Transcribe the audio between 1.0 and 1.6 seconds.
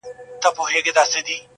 پــيــــر دى,